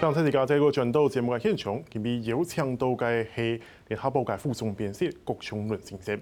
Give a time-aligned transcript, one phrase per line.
[0.00, 6.20] 刚才是讲这个转到节目嘅现场，今日有请到嘅系联合报嘅副总编辑郭琼伦先生。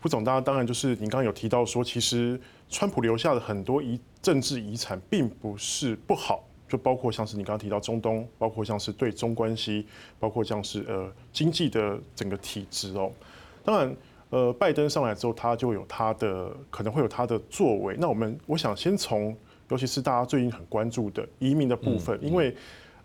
[0.00, 2.40] 副总，当当然就是您刚刚有提到说，其实
[2.70, 9.86] 川普留下的很多遗政治遗产，并不是不好，就包括像是你刚刚提到中东，包括像是对中关系，
[10.18, 13.12] 包括像是呃经济的整个体制哦。
[13.62, 13.94] 当然，
[14.30, 17.94] 呃，拜登上来之后，他就有他的可能会有他的作为。
[17.98, 19.36] 那我们我想先从。
[19.68, 22.54] 尤其是大家最近很关注的移民的部分，因为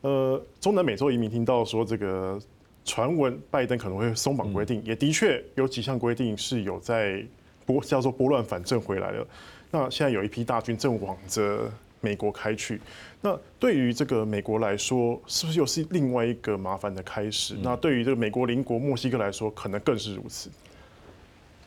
[0.02, 2.40] 呃，中南美洲移民听到说这个
[2.86, 7.24] 传闻，拜登可能会松绑规定，也的确有几项规定是有在
[7.66, 9.28] 拨叫做拨乱反正回来了。
[9.72, 11.72] 那现在有一批大军正往着
[12.02, 12.80] 美国开去，
[13.22, 17.56] 那对于这个美国来说，是不是又是另外一个麻烦的开始？
[17.62, 20.50] 那对于这个美国邻国墨西哥来说，可能更是如此。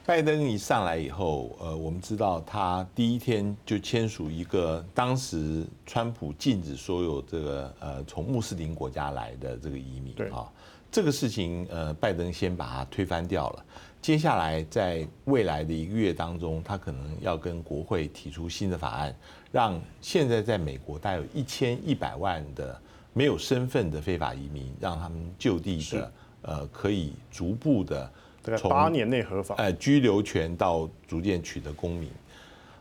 [0.06, 10.46] 拜登一上来以后，呃，我们知道他第一天就签署一个当时川普禁止所有这个呃从穆斯林国家来的这个移民啊，
[10.92, 13.64] 这个事情呃，拜登先把它推翻掉了。
[14.00, 19.12] 接下来在未来的一个月当中，他可能要跟国会提出新的法案，
[19.50, 22.80] 让现在在美国大概有一千一百万的
[23.12, 28.08] 没有身份的非法移民，让他们就地的呃可以逐步的。
[28.56, 32.10] 从八年内合法，呃，居留权到逐渐取得公民。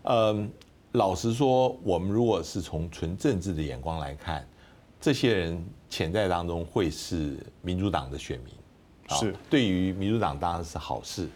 [0.04, 0.50] 嗯，
[0.92, 4.48] 老实说，我们如果是从纯政治的眼光来看，
[5.02, 8.54] 这些人潜在当中会是民主党的选民，
[9.18, 11.28] 是对于民主党当然是好事。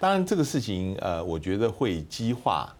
[0.00, 2.74] 当然，这个事情呃，我觉得会激化，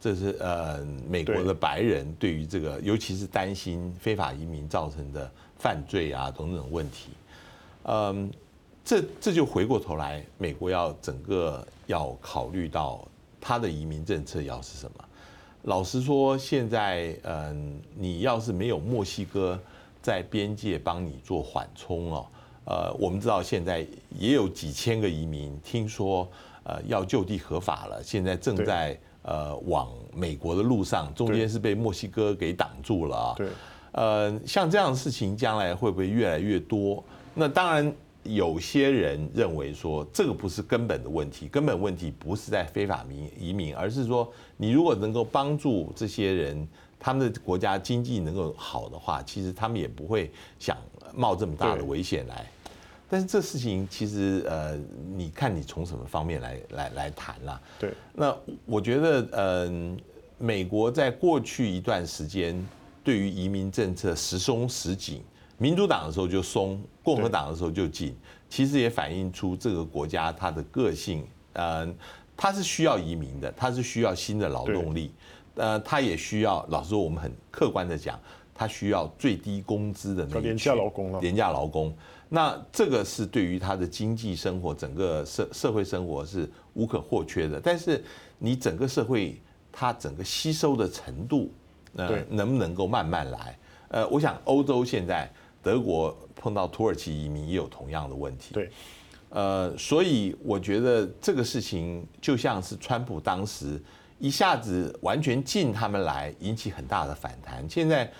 [0.00, 7.10] 这是呃美国的白人对于这个，尤其是担心非法移民造成的犯罪啊等等问题，
[7.84, 8.30] 嗯。
[8.92, 13.02] 这这就回过头来，美国要整个要考虑到
[13.40, 15.04] 他的移民政策要是什么。
[15.62, 19.58] 老实说，现在嗯，你要是没有墨西哥
[20.02, 22.26] 在边界帮你做缓冲哦，
[22.66, 26.28] 呃，我们知道现在也有几千个移民，听说
[26.64, 33.34] 呃要就地合法了，现在正在呃往美国的路上，中间是被墨西哥给挡住了啊。
[33.38, 33.48] 对，
[33.92, 37.02] 呃，像这样的事情将来会不会越来越多？
[37.32, 37.90] 那当然。
[38.24, 46.68] 有些人认为说，这个不是根本的问题，根本问题不是在非法民移民，而是说你如果能够帮助这些人，
[47.00, 50.76] 他们的国家经济能够好的话，其实他们也不会想
[51.14, 52.46] 冒这么大的危险来。
[53.10, 54.78] 但是这事情其实呃，
[55.14, 57.60] 你看你从什么方面来来来谈啦？
[57.78, 57.92] 对。
[58.14, 58.34] 那
[58.64, 59.98] 我觉得嗯，
[60.38, 62.64] 美国在过去一段时间
[63.02, 65.22] 对于移民政策时松时紧。
[65.62, 68.16] 民主党的时候就松，共和党的时候就紧，
[68.48, 71.24] 其实也反映出这个国家它的个性。
[71.52, 71.88] 呃，
[72.36, 75.12] 它是需要移民的，它是需要新的劳动力，
[75.54, 76.66] 呃，它也需要。
[76.68, 78.18] 老实说，我们很客观的讲，
[78.52, 81.20] 它需要最低工资的那廉价劳工了。
[81.20, 81.96] 廉价劳工，
[82.28, 87.60] 那这个是对于它的经济生活、整个社社会生活是无可或缺的。
[87.60, 88.02] 但是
[88.36, 89.40] 你整个社会
[89.70, 91.52] 它整个吸收的程度，
[91.94, 93.56] 呃，能不能够慢慢来？
[93.90, 95.32] 呃，我想欧洲现在。
[95.62, 98.52] 德国碰到土耳其移民也有同样的问题。
[98.52, 98.68] 对，
[99.28, 103.80] 呃，所以我觉得这个事情就像是川普当时
[104.18, 107.64] 一下子完全禁他们来，引起很大的反弹。
[107.70, 108.12] 现在，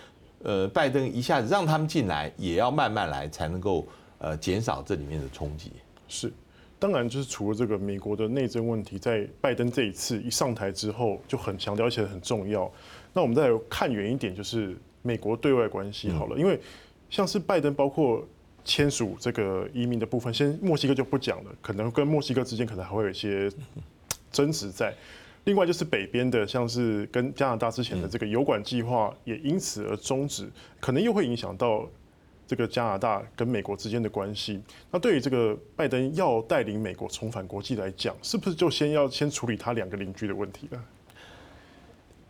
[0.44, 3.86] 呃，拜登一下子让他们进来，也要慢慢来，才能够
[4.18, 5.72] 呃减少这里面的冲击。
[6.06, 6.32] 是，
[6.78, 12.70] 当然就是除了这个美国的内政问题，在拜登这一次一上台之后就很强调，而且很重要。
[13.12, 16.60] 那我们再看远一点，就是美国对外关系好了，因为。
[17.12, 18.26] 像是拜登，包括
[18.64, 23.52] 签署这个移民的部分，先墨西哥就不讲了，可能跟墨西哥之间可能还会有一些
[24.32, 24.94] 争执在。
[25.44, 31.86] 另外就是北边的，像是跟加拿大之前的这个油管计划也因此而终止，可能又会影响到
[32.46, 34.62] 这个加拿大跟美国之间的关系。
[34.90, 40.82] 那对于这个拜登要带领美国重返国际来讲，是不是就先要先处理他两个邻居的问题呢？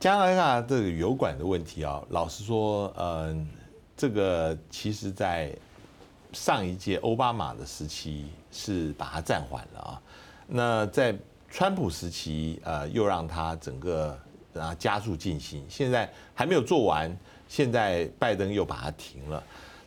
[0.01, 3.47] 加拿大这个油管的问题啊，老实说，嗯。
[4.03, 5.55] 这个其实，在
[6.33, 10.03] 上一届奥巴马的时期是把它暂缓了啊。
[10.49, 11.17] 那在
[11.49, 14.19] 川普时期，呃，又让它整个
[14.55, 15.65] 啊加速进行。
[15.69, 17.17] 现在还没有做完，
[17.47, 19.41] 现在拜登又把它停了。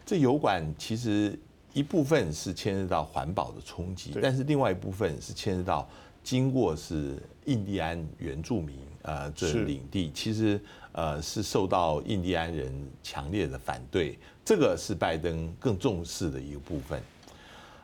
[0.06, 1.38] 这油管其实
[1.74, 5.86] 一部分是牵涉到环保的冲击，但是另外一部分是牵涉到
[6.26, 10.60] 经过是印第安原住民呃这领地，其实。
[10.98, 12.74] 呃，是受到印第安人
[13.04, 17.02] 强烈的反对，这个是拜登更重视的一个部分。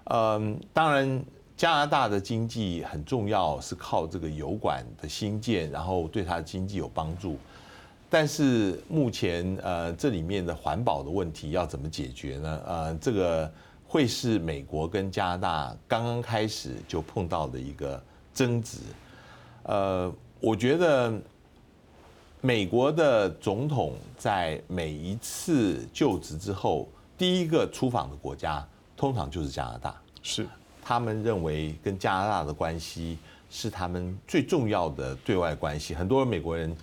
[0.05, 1.21] 嗯，当然，
[1.57, 7.37] 加拿大的经济很重要，是靠这个油管的兴建，然后对它的经济有帮助。
[8.09, 12.61] 但是目前呃，这里面的环保的问题要怎么解决呢？
[12.65, 13.51] 呃，这个
[13.85, 18.01] 会是美国跟加拿大刚刚开始就碰到的一个
[18.33, 18.77] 争执。
[19.63, 21.13] 呃，我觉得
[22.41, 28.67] 美国的总统在每一次就职之后，第一个出访的国家
[28.97, 30.01] 通常就是加拿大。
[30.23, 30.47] 是，
[30.81, 33.17] 他们认为跟加拿大的关系
[33.49, 35.93] 是他们最重要的对外关系。
[35.93, 36.75] 很多美国人。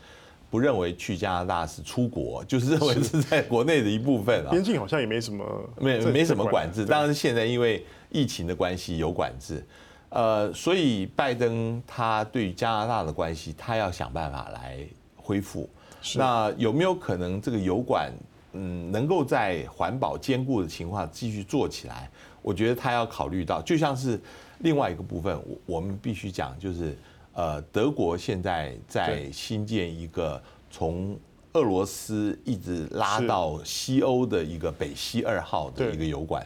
[0.50, 4.50] 不认为去加拿大是出国，就是认为是在国内的一部分啊。
[4.50, 6.86] 边境好像也没什么，没没什么管制。
[6.86, 9.62] 当然，现在因为疫情的关系有管制，
[10.10, 14.78] 呃，所以拜登他对于加拿大的关系，他要想办法来
[15.16, 15.68] 恢复。
[16.14, 18.12] 那有没有可能这个油管，
[18.52, 22.10] 嗯，能够在环保兼顾的情况继续做起来？
[22.42, 24.20] 我觉得他要考虑到，就像是
[24.58, 26.96] 另外一个部分，我我们必须讲就是。
[27.34, 31.16] 呃，德国现在在新建一个从
[31.52, 36.44] 俄罗斯一直拉到西欧的一个北溪二号的一个油管。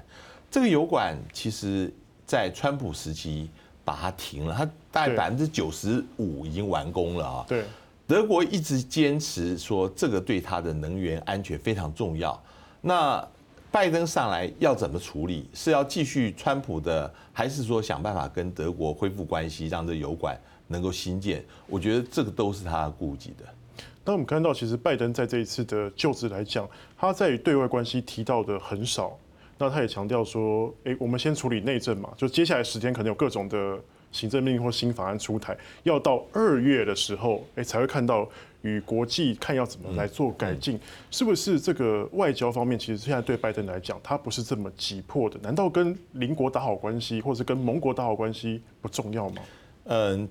[0.51, 1.91] 这个油管其实，
[2.33, 3.47] 在川普时期
[3.85, 7.45] 把它停了，它大概百分之九十五已经完工了啊。
[7.47, 7.63] 对，
[8.07, 12.43] 德国一直坚持说这个对它的能源安全非常重要。
[12.81, 13.23] 那
[13.71, 15.47] 拜登上来要怎么处理？
[15.53, 20.35] 是要继续川普的，还是说想办法跟德国恢复关系，让这油管？
[20.69, 23.45] 能够新建，我觉得这个都是他顾忌的。
[24.07, 29.19] 那我们看到，其实拜登在这一次的就职来讲，他在于对外关系提到的很少。
[29.63, 33.79] 那他也强调说，诶，我们先处理内政嘛，就接下来十天可能有各种的
[34.11, 38.29] 行政命令或新法案出台，要到二月的时候，诶，才会看到
[38.63, 40.81] 与国际看要怎么来做改进。
[41.13, 45.39] 是不是这个外交方面，其实现在对拜登来讲，他不是这么急迫的？
[45.41, 49.43] 难道跟邻国打好关系，或者跟盟国打好关系不重要吗？
[49.85, 50.29] 嗯。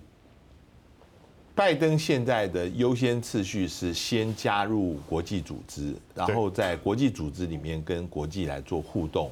[1.54, 9.30] 拜登现在的优先次序是先加入国际组织，然后在国际组织里面跟国际来做互动。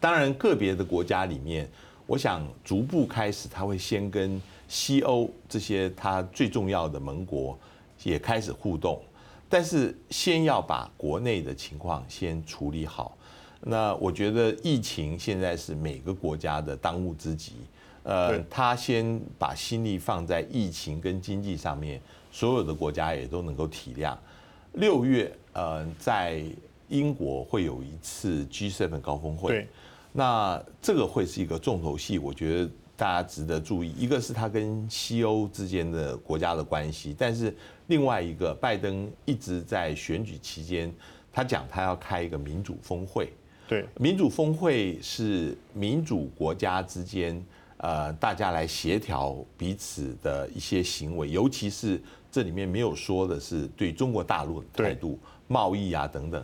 [0.00, 1.68] 当然，个别的国家里面，
[2.06, 7.58] 我想逐步开始，他会先跟西欧这些他最重要的盟国
[8.02, 9.00] 也开始互动，
[9.50, 13.16] 但是先要把国内的情况先处理好。
[13.60, 17.52] 那我觉得疫情现在是每个国家的当务之急。
[18.06, 22.00] 呃，他先把心力放在疫情跟经济上面，
[22.30, 24.16] 所有的国家也都能够体谅。
[24.74, 26.40] 六月，呃，在
[26.88, 29.66] 英国会有一次 G7 高峰会，
[30.12, 33.90] 那这个会是一个重头戏，我觉得大家值得注意。
[33.98, 37.52] 一个是他跟西欧之间的国家的关系，但是
[37.88, 40.94] 另外一个，拜登一直在选举期间，
[41.32, 43.32] 他讲他要开一个民主峰会。
[43.66, 47.44] 对，民主峰会是民主国家之间。
[47.78, 52.00] 呃，大家来协调彼此的一些行为，尤其是
[52.30, 56.42] 这里面没有说的是对中国大陆的态度、贸易啊等等。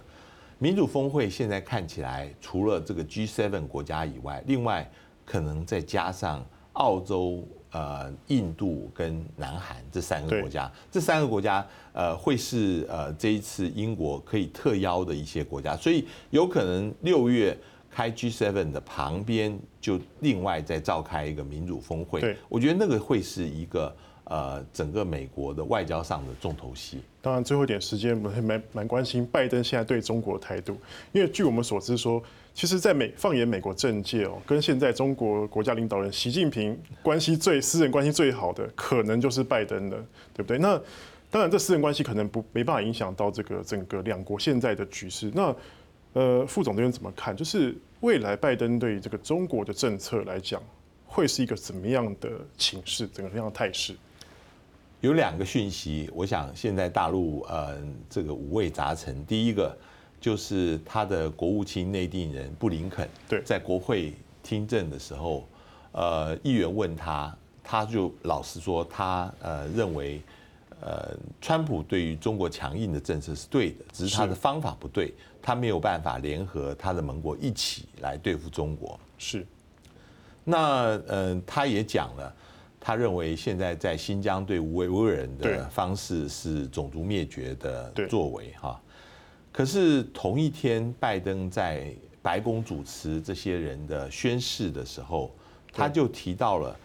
[0.59, 4.89] 民主峰会现在看起来，除了这个 G7 国家以外，另外
[5.25, 6.45] 可能再加上
[6.75, 17.57] 澳洲、呃、印度跟南韩这三个国家，这三个国家呃会是呃这一次英国可以特邀的一些国家，所以有可能六月。
[17.95, 27.03] 开 G7 的旁边就另外再召开一个民主峰会，对，我觉得那个会是一个呃整个美国的外交上的重头戏。
[27.21, 30.77] 当然，最后一点时间，我们蛮蛮关心拜登现在对中国的态度，
[31.13, 32.21] 因为据我们所知说，
[32.55, 39.97] 其实，在美放眼美国政界哦，跟现在中国国家领导人习近平关系最私人关系最好的，可能就是拜登了，
[40.35, 40.59] 对不对？
[40.59, 40.81] 那
[41.31, 45.31] 当然，这私人关系可能不没办法影响到这个整个两国现在的局势。
[45.35, 45.55] 那
[46.15, 47.35] 呃，副总这边怎么看？
[47.35, 50.63] 就是未来拜登对于这个中国的政策来讲，
[51.07, 53.95] 会是一个怎么样的情势，怎么样的态势？
[55.01, 57.79] 有两个讯息，我想现在大陆呃
[58.11, 59.25] 这个五味杂陈。
[59.25, 59.77] 第一个
[60.21, 65.49] 就是他的国务卿内定人布林肯，对，在国会听证的时候，
[65.93, 70.21] 呃，议员问他，他就老实说，他呃认为。
[70.85, 78.99] 呃，川普对于中国强硬的政策是对的，只是他的方法不对，他没有办法联合他的盟国一起来对付中国。
[79.17, 79.47] 是，
[80.43, 82.35] 那呃，他也讲了，
[82.81, 88.81] 他认为现在在新疆对维吾尔人的方式是种族灭绝的作为哈。
[89.53, 95.31] 可是同一天，拜登在白宫主持这些人的宣誓的时候，
[95.73, 96.77] 他就提到了。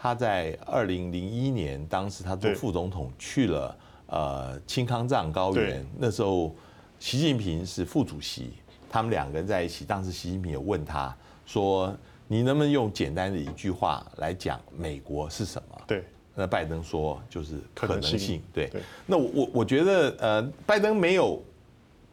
[0.00, 3.76] 他在二零零一年，当时他做副总统去了
[4.06, 6.54] 呃青康藏高原，那时候
[7.00, 8.52] 习近平是副主席，
[8.88, 9.84] 他们两个人在一起。
[9.84, 11.12] 当时习近平有问他
[11.44, 11.92] 说
[12.28, 16.04] ：“你能不能用简单的一句话来讲美国是什么？”对，
[16.36, 18.10] 那拜登说就是可能性。
[18.12, 21.42] 能性对，对那我我我觉得呃，拜登没有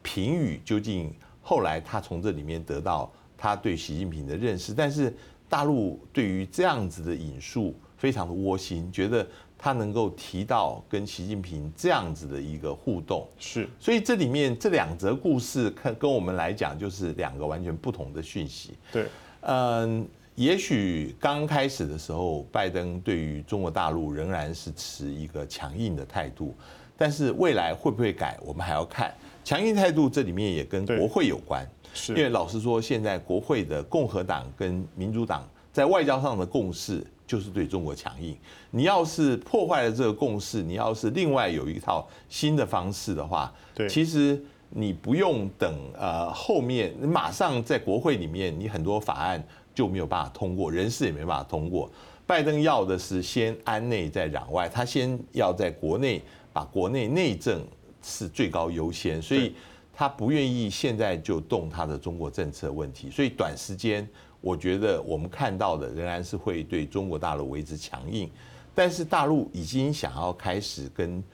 [0.02, 5.14] 评语究竟后来他从这里面得到他对习近平的认识，但是
[5.48, 9.26] 大陆对于这样子的引述非常的窝心，觉得
[9.56, 18.74] 他能够提到跟习近平这样子的一个互动，是，所以这里面这两则故事看跟我们来讲就是两个完全不同的讯息。
[18.92, 19.06] 对，
[19.42, 20.06] 嗯。
[20.36, 26.54] 也许刚开始的时候，拜登对于中国大陆仍然是持一个强硬的态度，
[26.94, 29.10] 但是未来会不会改，我们还要看。
[29.42, 38.36] 强硬态度这里面也跟国会有关，是因为老实说，现在国会的共和党跟民主党在外交上的共识就是对中国强硬。
[38.70, 49.42] 你要是破坏了这个共识，你要是另外有一套新的方式的话，对，其实你不用等呃后面，你马上在国会里面，你很多法案。
[49.76, 51.86] 就没有办法通过，人事也没办法通过。
[52.26, 57.62] 拜登要的是先安内再攘外，他先要在国内把国内内政
[58.02, 59.54] 是最高优先，所以
[59.98, 63.10] 他不愿意现在就动他的中国政策问题。
[63.10, 64.06] 所以短时间，
[64.42, 68.30] 我觉得我们看到的仍然是会对中国大陆维持强硬，
[68.74, 71.24] 但是大陆已经想要开始跟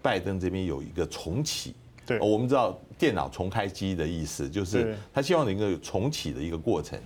[0.00, 1.74] 拜登这边有一个重启。
[2.06, 6.96] 对，我们知道电脑重开机的意思，就是他希望有一个重启的一个过程。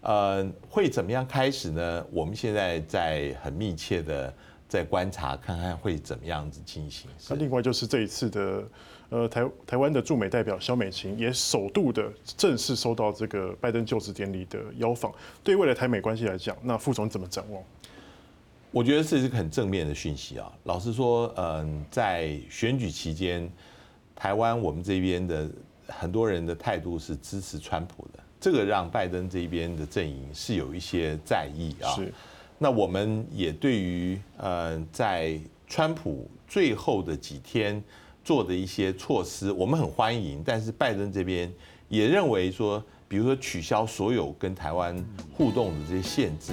[0.00, 2.04] 呃，会怎么样开始呢？
[2.10, 4.34] 我们现在在很密切的
[4.70, 7.10] 在观察，看看会怎么样子进行。
[7.28, 8.62] 那另外就是这一次的，
[9.08, 15.12] 呃，台台湾的驻美代表萧美琴也首度的正式收到这个拜登就职典礼的邀访。
[15.42, 17.60] 对未来台美关系来讲，那副总怎么展望？
[18.70, 20.52] 我觉得这是个很正面的讯息啊。
[20.62, 23.50] 老实说，嗯，在选举期间，
[24.14, 25.50] 台湾我们这边的
[25.88, 28.20] 很多人的态度是支持川普的。
[28.40, 31.90] 这个让拜登这边的阵营是有一些在意啊。
[31.96, 32.14] 是。
[32.62, 37.82] 那我们也对于呃，在川普最后的几天
[38.22, 40.42] 做的一些措施，我们很欢迎。
[40.44, 41.50] 但是拜登这边
[41.88, 44.94] 也认为说，比如说取消所有跟台湾
[45.32, 46.52] 互动的这些限制，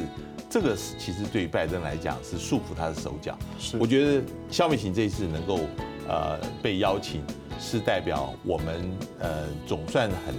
[0.49, 3.37] 这个是其实对于拜登来讲是束缚他的手脚。
[3.59, 3.77] 是。
[3.77, 5.59] 我觉得肖美琴这一次能够
[6.07, 7.21] 呃被邀请，
[7.59, 10.33] 是代表我们呃总算很。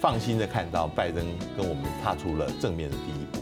[0.00, 1.24] 放心的看到拜登
[1.56, 3.41] 跟我们踏出了正面的第一步。